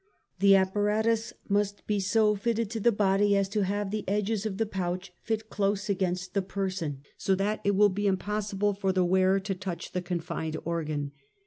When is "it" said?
7.63-7.75